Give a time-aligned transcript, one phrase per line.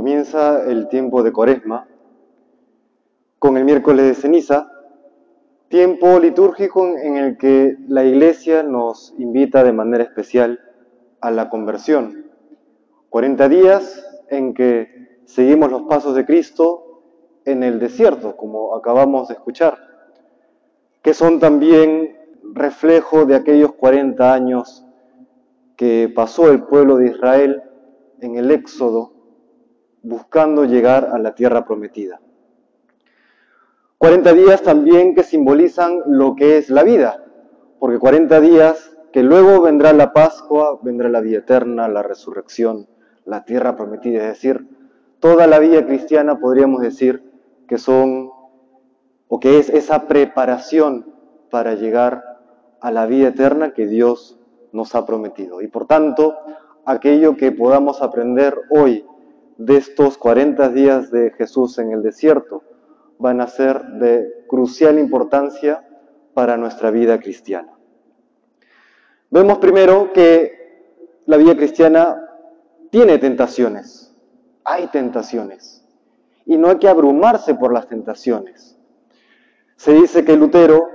[0.00, 1.86] comienza el tiempo de Cuaresma
[3.38, 4.72] con el miércoles de ceniza,
[5.68, 10.58] tiempo litúrgico en el que la Iglesia nos invita de manera especial
[11.20, 12.30] a la conversión.
[13.10, 17.02] 40 días en que seguimos los pasos de Cristo
[17.44, 19.76] en el desierto, como acabamos de escuchar,
[21.02, 22.16] que son también
[22.54, 24.82] reflejo de aquellos 40 años
[25.76, 27.62] que pasó el pueblo de Israel
[28.22, 29.19] en el Éxodo
[30.02, 32.20] buscando llegar a la tierra prometida.
[33.98, 37.24] 40 días también que simbolizan lo que es la vida,
[37.78, 42.86] porque 40 días que luego vendrá la Pascua, vendrá la vida eterna, la resurrección,
[43.24, 44.66] la tierra prometida, es decir,
[45.18, 47.22] toda la vida cristiana podríamos decir
[47.68, 48.30] que son
[49.28, 51.14] o que es esa preparación
[51.50, 52.24] para llegar
[52.80, 54.38] a la vida eterna que Dios
[54.72, 55.60] nos ha prometido.
[55.62, 56.36] Y por tanto,
[56.84, 59.04] aquello que podamos aprender hoy
[59.60, 62.62] de estos 40 días de Jesús en el desierto
[63.18, 65.86] van a ser de crucial importancia
[66.32, 67.70] para nuestra vida cristiana.
[69.28, 72.26] Vemos primero que la vida cristiana
[72.90, 74.16] tiene tentaciones,
[74.64, 75.86] hay tentaciones,
[76.46, 78.78] y no hay que abrumarse por las tentaciones.
[79.76, 80.88] Se dice que Lutero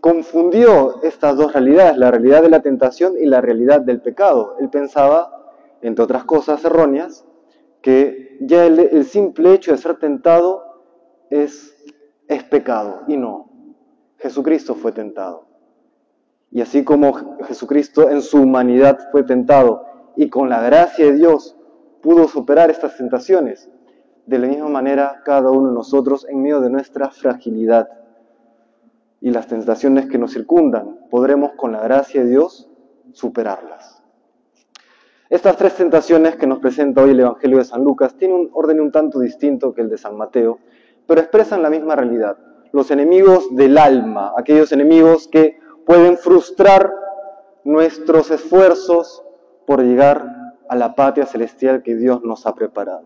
[0.00, 4.54] confundió estas dos realidades, la realidad de la tentación y la realidad del pecado.
[4.60, 5.44] Él pensaba,
[5.80, 7.26] entre otras cosas erróneas,
[7.82, 10.62] que ya el, simple hecho de ser tentado
[11.30, 11.76] es,
[12.28, 13.50] es pecado y no.
[14.18, 15.46] Jesucristo fue tentado.
[16.50, 17.12] Y así como
[17.44, 19.84] Jesucristo en su humanidad fue tentado
[20.16, 21.56] y con la gracia de Dios
[22.02, 23.70] pudo superar estas tentaciones,
[24.26, 27.88] de la misma manera cada uno de nosotros en medio de nuestra fragilidad
[29.20, 32.68] y las tentaciones que nos circundan, podremos con la gracia de Dios
[33.12, 34.01] superarlas.
[35.32, 38.82] Estas tres tentaciones que nos presenta hoy el Evangelio de San Lucas tienen un orden
[38.82, 40.58] un tanto distinto que el de San Mateo,
[41.06, 42.36] pero expresan la misma realidad.
[42.70, 46.92] Los enemigos del alma, aquellos enemigos que pueden frustrar
[47.64, 49.24] nuestros esfuerzos
[49.66, 50.22] por llegar
[50.68, 53.04] a la patria celestial que Dios nos ha preparado.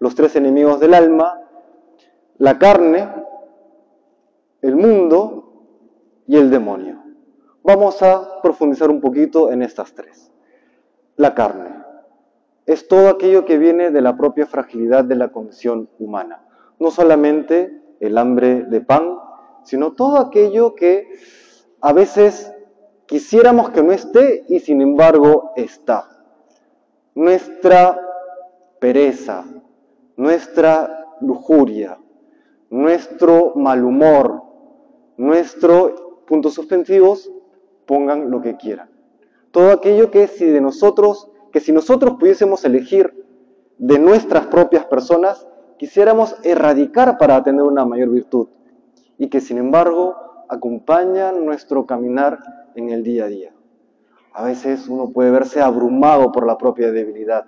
[0.00, 1.42] Los tres enemigos del alma,
[2.38, 3.08] la carne,
[4.62, 5.62] el mundo
[6.26, 7.04] y el demonio.
[7.62, 10.28] Vamos a profundizar un poquito en estas tres
[11.18, 11.84] la carne.
[12.64, 16.44] Es todo aquello que viene de la propia fragilidad de la condición humana.
[16.78, 19.18] No solamente el hambre de pan,
[19.64, 21.08] sino todo aquello que
[21.80, 22.52] a veces
[23.06, 26.08] quisiéramos que no esté y sin embargo está.
[27.14, 28.00] Nuestra
[28.80, 29.44] pereza,
[30.16, 31.98] nuestra lujuria,
[32.70, 34.42] nuestro mal humor,
[35.16, 37.32] nuestro puntos suspensivos,
[37.86, 38.97] pongan lo que quieran.
[39.58, 43.26] Todo aquello que si de nosotros, que si nosotros pudiésemos elegir
[43.76, 45.48] de nuestras propias personas,
[45.78, 48.46] quisiéramos erradicar para tener una mayor virtud
[49.18, 50.14] y que sin embargo
[50.48, 52.38] acompañan nuestro caminar
[52.76, 53.52] en el día a día.
[54.32, 57.44] A veces uno puede verse abrumado por la propia debilidad,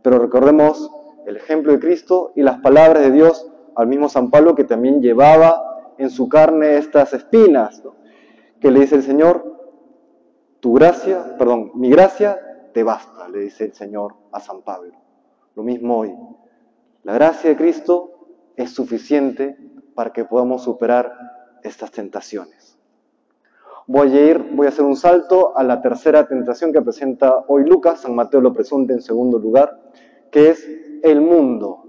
[0.00, 0.92] pero recordemos
[1.26, 5.02] el ejemplo de Cristo y las palabras de Dios al mismo San Pablo que también
[5.02, 5.60] llevaba
[5.98, 7.82] en su carne estas espinas,
[8.60, 9.57] que le dice el Señor,
[10.60, 12.38] tu gracia, perdón, mi gracia
[12.72, 14.92] te basta, le dice el Señor a San Pablo.
[15.54, 16.14] Lo mismo hoy.
[17.04, 19.56] La gracia de Cristo es suficiente
[19.94, 21.12] para que podamos superar
[21.62, 22.78] estas tentaciones.
[23.86, 27.64] Voy a ir, voy a hacer un salto a la tercera tentación que presenta hoy
[27.64, 29.80] Lucas, San Mateo lo presenta en segundo lugar,
[30.30, 30.68] que es
[31.02, 31.84] el mundo.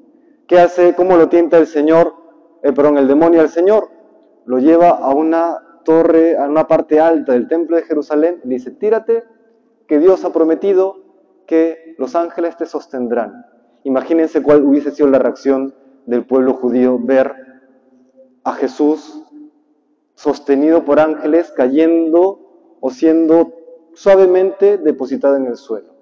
[0.48, 0.96] ¿Qué hace?
[0.96, 2.14] ¿Cómo lo tienta el Señor,
[2.64, 3.90] eh, perdón, el demonio al Señor?
[4.46, 8.72] Lo lleva a una torre, a una parte alta del templo de Jerusalén, le dice,
[8.72, 9.24] tírate,
[9.88, 10.98] que Dios ha prometido
[11.48, 13.46] que los ángeles te sostendrán.
[13.84, 15.74] Imagínense cuál hubiese sido la reacción
[16.06, 17.34] del pueblo judío ver
[18.44, 19.24] a Jesús
[20.14, 23.54] sostenido por ángeles cayendo o siendo
[23.94, 25.94] suavemente depositado en el suelo.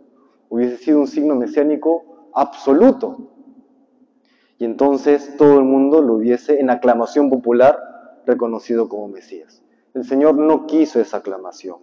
[0.49, 3.31] Hubiese sido un signo mesiánico absoluto.
[4.57, 7.79] Y entonces todo el mundo lo hubiese en aclamación popular
[8.25, 9.63] reconocido como Mesías.
[9.97, 11.77] El Señor no quiso esa aclamación,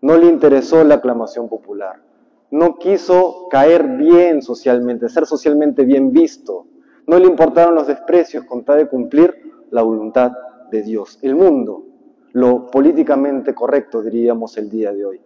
[0.00, 2.02] no le interesó la aclamación popular,
[2.50, 6.66] no quiso caer bien socialmente, ser socialmente bien visto,
[7.06, 10.32] no le importaron los desprecios con tal de cumplir la voluntad
[10.72, 11.20] de Dios.
[11.22, 11.84] El mundo,
[12.32, 15.20] lo políticamente correcto diríamos el día de hoy,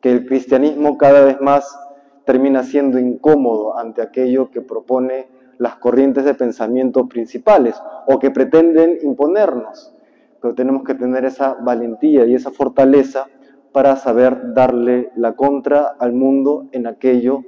[0.00, 1.76] que el cristianismo cada vez más
[2.24, 5.26] termina siendo incómodo ante aquello que propone
[5.58, 7.74] las corrientes de pensamiento principales
[8.06, 9.92] o que pretenden imponernos
[10.40, 13.26] pero tenemos que tener esa valentía y esa fortaleza
[13.72, 17.44] para saber darle la contra al mundo en aquello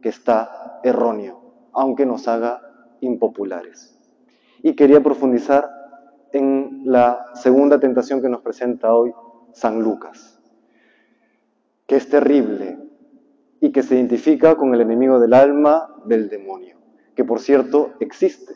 [0.00, 1.42] que está erróneo.
[1.76, 2.60] aunque nos haga
[3.00, 3.98] impopulares.
[4.62, 5.68] Y quería profundizar
[6.32, 9.12] en la segunda tentación que nos presenta hoy
[9.52, 10.40] San Lucas,
[11.86, 12.78] que es terrible
[13.60, 16.76] y que se identifica con el enemigo del alma del demonio,
[17.16, 18.54] que por cierto existe.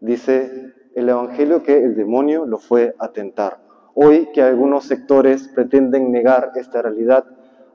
[0.00, 3.60] Dice el Evangelio que el demonio lo fue a tentar.
[3.94, 7.24] Hoy que algunos sectores pretenden negar esta realidad,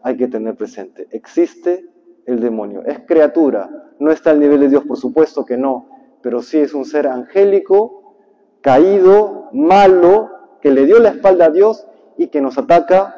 [0.04, 1.90] hay que tener presente, existe
[2.26, 5.88] el demonio, es criatura, no está al nivel de Dios, por supuesto que no,
[6.22, 8.16] pero sí es un ser angélico,
[8.62, 10.30] caído, malo,
[10.62, 11.88] que le dio la espalda a Dios
[12.18, 13.16] y que nos ataca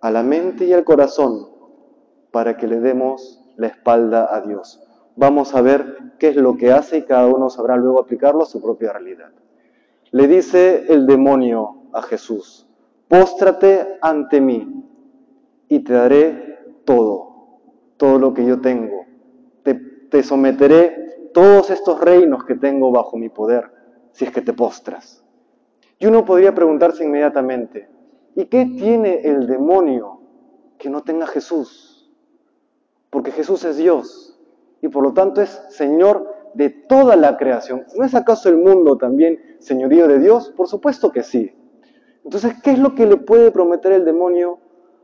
[0.00, 1.48] a la mente y al corazón
[2.30, 4.85] para que le demos la espalda a Dios.
[5.16, 8.46] Vamos a ver qué es lo que hace y cada uno sabrá luego aplicarlo a
[8.46, 9.32] su propia realidad.
[10.10, 12.68] Le dice el demonio a Jesús,
[13.08, 14.84] póstrate ante mí
[15.68, 17.60] y te daré todo,
[17.96, 19.06] todo lo que yo tengo.
[19.62, 23.70] Te, te someteré todos estos reinos que tengo bajo mi poder,
[24.12, 25.24] si es que te postras.
[25.98, 27.88] Y uno podría preguntarse inmediatamente,
[28.34, 30.20] ¿y qué tiene el demonio
[30.76, 32.12] que no tenga Jesús?
[33.08, 34.35] Porque Jesús es Dios
[34.86, 37.84] y por lo tanto es Señor de toda la creación.
[37.96, 40.52] ¿No es acaso el mundo también señorío de Dios?
[40.56, 41.52] Por supuesto que sí.
[42.22, 44.58] Entonces, ¿qué es lo que le puede prometer el demonio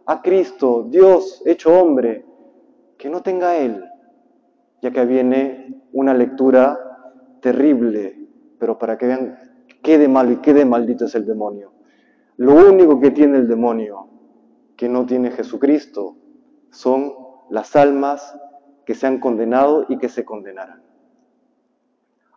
[0.07, 2.25] a Cristo, Dios hecho hombre,
[2.97, 3.85] que no tenga Él?
[4.81, 6.79] Ya que viene una lectura
[7.41, 8.29] terrible,
[8.61, 9.37] pero para que vean
[9.83, 11.73] qué de malo y qué de maldito es el demonio.
[12.37, 14.07] Lo único que tiene el demonio
[14.77, 16.17] que no tiene Jesucristo
[16.71, 17.13] son
[17.51, 18.37] las almas
[18.85, 20.83] que se han condenado y que se condenarán.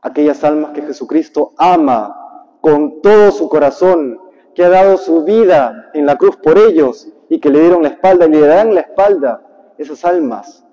[0.02, 4.20] Aquellas almas que Jesucristo ama con todo su corazón,
[4.54, 7.90] que ha dado su vida en la cruz por ellos y que le dieron la
[7.90, 10.66] espalda y le darán la espalda, esas almas.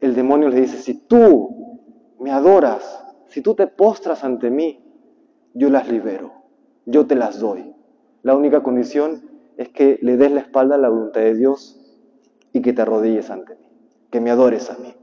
[0.00, 1.78] El demonio les dice, si tú
[2.18, 4.82] me adoras, si tú te postras ante mí,
[5.54, 6.32] yo las libero,
[6.84, 7.74] yo te las doy.
[8.22, 9.22] La única condición
[9.56, 11.80] es que le des la espalda a la voluntad de Dios
[12.52, 13.65] y que te arrodilles ante mí,
[14.10, 14.94] que me adores a mí.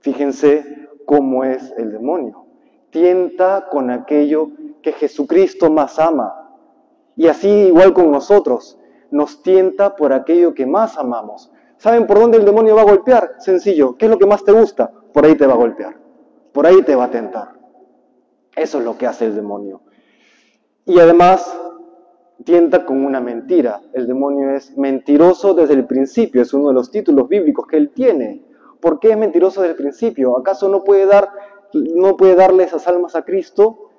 [0.00, 2.46] Fíjense cómo es el demonio.
[2.90, 4.50] Tienta con aquello
[4.82, 6.46] que Jesucristo más ama
[7.16, 8.78] y así igual con nosotros,
[9.10, 11.50] nos tienta por aquello que más amamos.
[11.78, 13.36] ¿Saben por dónde el demonio va a golpear?
[13.38, 13.96] Sencillo.
[13.96, 14.90] ¿Qué es lo que más te gusta?
[15.12, 15.96] Por ahí te va a golpear.
[16.52, 17.54] Por ahí te va a tentar.
[18.54, 19.82] Eso es lo que hace el demonio.
[20.84, 21.58] Y además
[22.44, 23.80] tienta con una mentira.
[23.92, 26.42] El demonio es mentiroso desde el principio.
[26.42, 28.42] Es uno de los títulos bíblicos que él tiene.
[28.80, 30.38] ¿Por qué es mentiroso desde el principio?
[30.38, 31.30] ¿Acaso no puede, dar,
[31.72, 33.90] no puede darle esas almas a Cristo?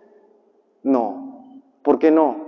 [0.83, 1.61] No.
[1.81, 2.47] ¿Por qué no?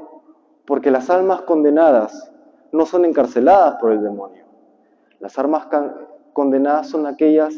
[0.69, 2.31] porque las almas condenadas
[2.71, 4.45] no son encarceladas por el demonio.
[5.19, 5.67] Las almas
[6.31, 7.55] condenadas son aquellas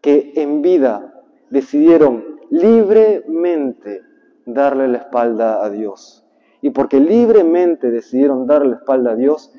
[0.00, 4.02] que en vida decidieron libremente
[4.44, 6.26] darle la espalda a Dios.
[6.62, 9.52] Y porque libremente decidieron darle la espalda a Dios,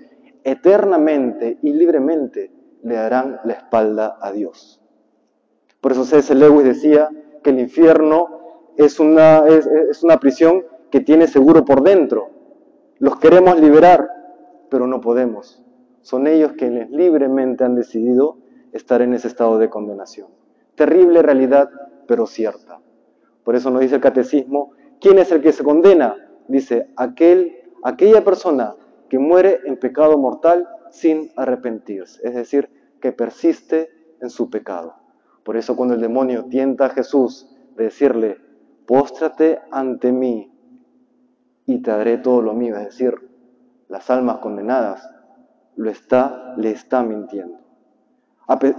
[0.44, 2.52] eternamente y libremente
[2.84, 4.82] le darán la espalda a Dios.
[5.80, 6.34] Por eso C.S.
[6.36, 7.10] Lewis decía
[7.44, 8.28] que el infierno
[8.78, 12.30] es una, es una prisión que tiene seguro por dentro,
[13.00, 14.08] los queremos liberar,
[14.70, 15.64] pero no podemos.
[16.02, 18.38] Son ellos quienes libremente han decidido
[18.74, 20.28] estar en ese estado de condenación.
[20.76, 21.70] Terrible realidad,
[22.08, 22.80] pero cierta.
[23.44, 26.16] Por eso nos dice el catecismo, ¿quién es el que se condena?
[26.52, 28.76] Dice, aquel, aquella persona
[29.08, 33.90] que muere en pecado mortal sin arrepentirse, es decir, que persiste
[34.20, 34.96] en su pecado.
[35.46, 38.38] Por eso cuando el demonio tienta a Jesús de decirle,
[38.86, 40.52] póstrate ante mí,
[41.66, 43.16] y te daré todo lo mío, es decir,
[43.88, 45.10] las almas condenadas,
[45.78, 47.60] lo está, le está mintiendo.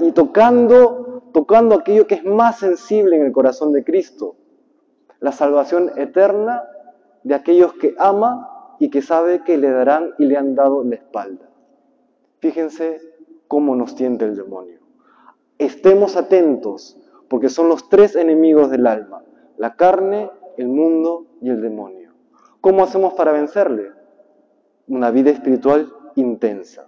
[0.01, 4.37] Y tocando, tocando aquello que es más sensible en el corazón de Cristo,
[5.21, 6.65] la salvación eterna
[7.25, 10.97] de aquellos que ama y que sabe que le darán y le han dado la
[10.97, 11.49] espalda.
[12.41, 13.01] Fíjense
[13.49, 14.81] cómo nos tiende el demonio.
[15.59, 16.99] Estemos atentos,
[17.29, 19.23] porque son los tres enemigos del alma,
[19.57, 22.13] la carne, el mundo y el demonio.
[22.61, 23.91] ¿Cómo hacemos para vencerle?
[24.89, 26.87] Una vida espiritual intensa.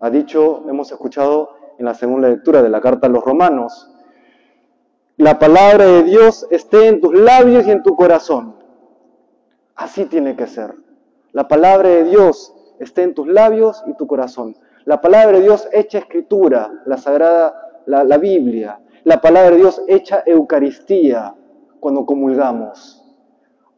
[0.00, 3.88] Ha dicho, hemos escuchado en la segunda lectura de la carta a los romanos,
[5.16, 8.56] la palabra de Dios esté en tus labios y en tu corazón.
[9.74, 10.74] Así tiene que ser.
[11.32, 14.56] La palabra de Dios esté en tus labios y tu corazón.
[14.84, 17.54] La palabra de Dios hecha escritura, la sagrada,
[17.86, 18.80] la, Biblia.
[19.04, 21.34] La palabra de Dios hecha Eucaristía
[21.80, 23.02] cuando comulgamos.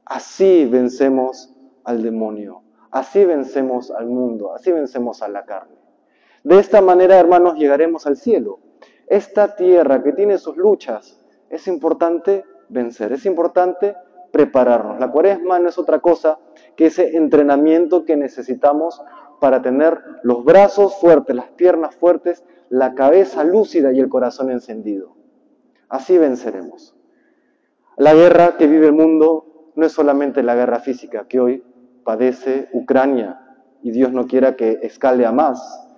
[0.04, 5.76] Así vencemos al demonio, así vencemos al mundo, así vencemos a la carne.
[6.42, 8.60] De esta manera, hermanos, llegaremos al cielo.
[9.06, 11.20] esta tierra que tiene sus luchas,
[11.50, 13.94] es importante vencer, es importante
[14.34, 14.98] prepararnos.
[14.98, 16.40] La cuaresma no es otra cosa
[16.74, 19.00] que ese entrenamiento que necesitamos
[19.40, 25.14] para tener los brazos fuertes, las piernas fuertes, la cabeza lúcida y el corazón encendido.
[25.88, 26.96] Así venceremos.
[27.96, 31.62] La guerra que vive el mundo no es solamente la guerra física que hoy
[32.02, 33.40] padece Ucrania
[33.82, 35.88] y Dios no quiera que escale a más.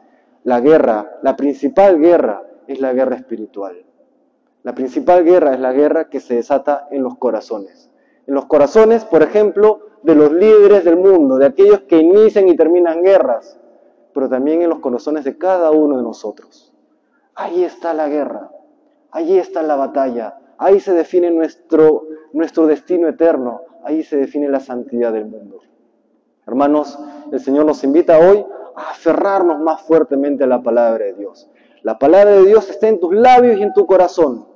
[0.44, 3.82] La guerra, la principal guerra es la guerra espiritual.
[4.62, 7.90] La principal guerra es la guerra que se desata en los corazones.
[8.26, 12.56] En los corazones, por ejemplo, de los líderes del mundo, de aquellos que inician y
[12.56, 13.58] terminan guerras,
[14.12, 16.72] pero también en los corazones de cada uno de nosotros.
[17.34, 18.50] Ahí está la guerra,
[19.10, 24.60] ahí está la batalla, ahí se define nuestro, nuestro destino eterno, ahí se define la
[24.60, 25.60] santidad del mundo.
[26.46, 26.98] Hermanos,
[27.32, 31.50] el Señor nos invita hoy a aferrarnos más fuertemente a la palabra de Dios.
[31.82, 34.46] La palabra de Dios está en tus labios y en tu corazón.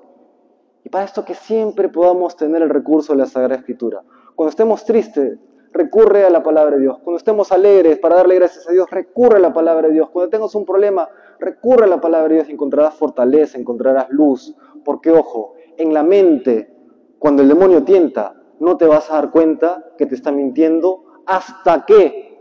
[0.84, 4.02] Y para esto que siempre podamos tener el recurso de la Sagrada Escritura.
[4.34, 5.38] Cuando estemos tristes,
[5.72, 6.98] recurre a la palabra de Dios.
[7.02, 10.10] Cuando estemos alegres, para darle gracias a Dios, recurre a la palabra de Dios.
[10.10, 11.08] Cuando tengas un problema,
[11.38, 14.56] recurre a la palabra de Dios y encontrarás fortaleza, encontrarás luz.
[14.84, 16.74] Porque, ojo, en la mente,
[17.18, 21.84] cuando el demonio tienta, no te vas a dar cuenta que te está mintiendo hasta
[21.86, 22.38] que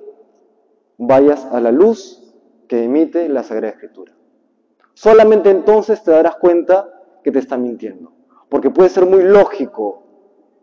[0.98, 2.34] vayas a la luz
[2.68, 4.14] que emite la Sagrada Escritura.
[4.94, 6.90] Solamente entonces te darás cuenta
[7.24, 8.12] que te está mintiendo.
[8.50, 10.04] Porque puede ser muy lógico,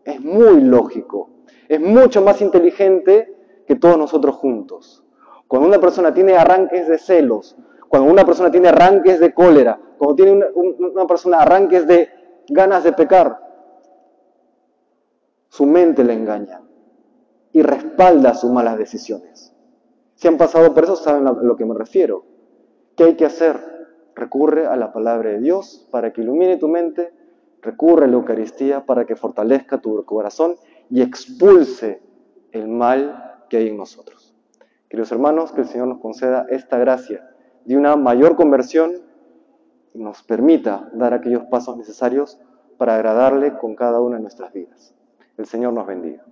[0.03, 1.29] es muy lógico,
[1.67, 3.33] es mucho más inteligente
[3.65, 5.03] que todos nosotros juntos.
[5.47, 10.15] Cuando una persona tiene arranques de celos, cuando una persona tiene arranques de cólera, cuando
[10.15, 12.09] tiene una, persona arranques de
[12.49, 13.39] ganas de pecar,
[15.49, 16.61] su mente le engaña
[17.53, 19.53] y respalda sus malas decisiones.
[20.15, 22.25] Si han pasado por eso, saben a lo que me refiero.
[22.95, 23.57] ¿Qué hay que hacer?
[24.15, 27.13] Recurre a la palabra de Dios para que ilumine tu mente
[27.67, 30.55] Recurre a la Eucaristía para que fortalezca tu corazón
[30.89, 32.01] y expulse
[32.53, 34.33] el mal que hay en nosotros.
[34.87, 37.29] Queridos hermanos, que el Señor nos conceda esta gracia
[37.65, 38.93] de una mayor conversión
[39.93, 42.39] y nos permita dar aquellos pasos necesarios
[42.77, 44.95] para agradarle con cada una de nuestras vidas.
[45.35, 46.23] El Señor nos bendiga.